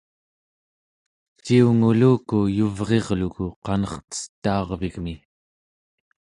[1.45, 5.15] ciunguluku yuvrirluku qanercetaarvigmi